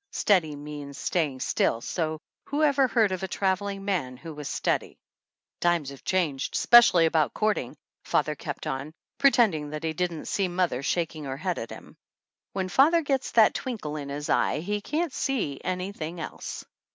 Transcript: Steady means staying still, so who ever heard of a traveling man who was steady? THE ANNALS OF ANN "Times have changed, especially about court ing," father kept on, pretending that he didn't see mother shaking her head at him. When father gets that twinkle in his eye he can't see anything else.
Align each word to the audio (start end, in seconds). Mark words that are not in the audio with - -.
Steady 0.13 0.55
means 0.55 0.97
staying 0.97 1.41
still, 1.41 1.79
so 1.79 2.19
who 2.45 2.63
ever 2.63 2.87
heard 2.87 3.11
of 3.11 3.21
a 3.21 3.27
traveling 3.27 3.85
man 3.85 4.17
who 4.17 4.33
was 4.33 4.49
steady? 4.49 4.97
THE 5.59 5.67
ANNALS 5.67 5.67
OF 5.67 5.67
ANN 5.67 5.75
"Times 5.83 5.89
have 5.91 6.03
changed, 6.03 6.55
especially 6.55 7.05
about 7.05 7.35
court 7.35 7.59
ing," 7.59 7.77
father 8.05 8.33
kept 8.33 8.65
on, 8.65 8.95
pretending 9.19 9.69
that 9.69 9.83
he 9.83 9.93
didn't 9.93 10.25
see 10.25 10.47
mother 10.47 10.81
shaking 10.81 11.25
her 11.25 11.37
head 11.37 11.59
at 11.59 11.69
him. 11.69 11.95
When 12.53 12.67
father 12.67 13.03
gets 13.03 13.29
that 13.33 13.53
twinkle 13.53 13.95
in 13.95 14.09
his 14.09 14.27
eye 14.27 14.61
he 14.61 14.81
can't 14.81 15.13
see 15.13 15.61
anything 15.63 16.19
else. 16.19 16.65